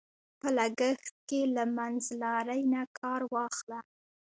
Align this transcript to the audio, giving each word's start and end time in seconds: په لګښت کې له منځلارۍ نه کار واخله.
په 0.39 0.47
لګښت 0.57 1.15
کې 1.27 1.41
له 1.55 1.63
منځلارۍ 1.77 2.61
نه 2.73 2.81
کار 2.99 3.21
واخله. 3.33 3.79